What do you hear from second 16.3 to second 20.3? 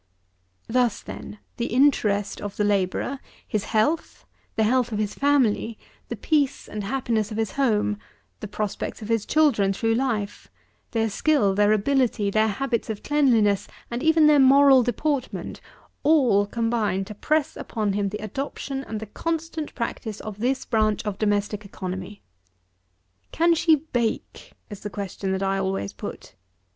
combine to press upon him the adoption and the constant practice